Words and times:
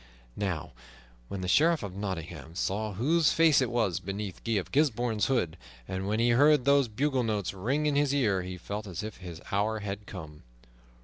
Now 0.39 0.71
when 1.27 1.41
the 1.41 1.47
Sheriff 1.47 1.83
of 1.83 1.95
Nottingham 1.95 2.55
saw 2.55 2.93
whose 2.93 3.31
face 3.31 3.61
it 3.61 3.69
was 3.69 3.99
beneath 3.99 4.43
Guy 4.43 4.53
of 4.53 4.71
Gisbourne's 4.71 5.27
hood, 5.27 5.57
and 5.87 6.07
when 6.07 6.19
he 6.19 6.29
heard 6.31 6.65
those 6.65 6.87
bugle 6.87 7.21
notes 7.21 7.53
ring 7.53 7.85
in 7.85 7.95
his 7.95 8.11
ear, 8.11 8.41
he 8.41 8.57
felt 8.57 8.87
as 8.87 9.03
if 9.03 9.17
his 9.17 9.43
hour 9.51 9.81
had 9.81 10.07
come. 10.07 10.41